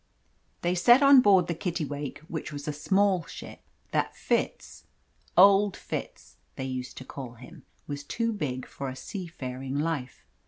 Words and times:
They 0.63 0.73
said 0.73 1.03
on 1.03 1.21
board 1.21 1.45
the 1.45 1.53
Kittiwake, 1.53 2.21
which 2.27 2.51
was 2.51 2.67
a 2.67 2.73
small 2.73 3.23
ship, 3.27 3.61
that 3.91 4.15
Fitz, 4.15 4.85
"old" 5.37 5.77
Fitz, 5.77 6.37
they 6.55 6.63
used 6.65 6.97
to 6.97 7.05
call 7.05 7.35
him 7.35 7.65
was 7.85 8.03
too 8.03 8.33
big 8.33 8.65
for 8.65 8.89
a 8.89 8.95
seafaring 8.95 9.77
life. 9.77 10.25